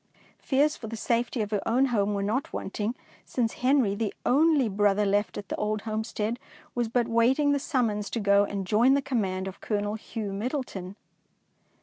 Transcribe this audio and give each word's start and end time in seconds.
Fears 0.39 0.75
for 0.75 0.87
the 0.87 0.95
safety 0.97 1.43
of 1.43 1.51
her 1.51 1.61
own 1.67 1.85
home 1.93 2.15
were 2.15 2.23
not 2.23 2.51
wanting, 2.51 2.95
since 3.23 3.53
Henry, 3.61 3.93
the 3.93 4.11
only 4.25 4.67
brother 4.67 5.05
left 5.05 5.37
at 5.37 5.47
the 5.49 5.55
old 5.57 5.81
homestead, 5.83 6.39
was 6.73 6.87
but 6.87 7.07
waiting 7.07 7.51
the 7.51 7.59
summons 7.59 8.09
to 8.09 8.19
go 8.19 8.43
and 8.43 8.65
join 8.65 8.95
the 8.95 9.01
command 9.03 9.47
of 9.47 9.61
Colonel 9.61 9.93
Hugh 9.93 10.33
Middleton. 10.33 10.95